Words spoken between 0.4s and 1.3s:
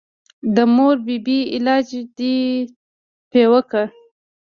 د مور بي